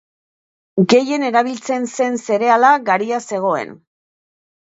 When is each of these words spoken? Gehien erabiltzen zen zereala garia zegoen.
Gehien 0.93 1.25
erabiltzen 1.27 1.85
zen 1.99 2.17
zereala 2.27 2.73
garia 2.87 3.19
zegoen. 3.35 3.77